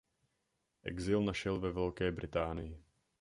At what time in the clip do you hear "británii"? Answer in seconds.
2.11-2.83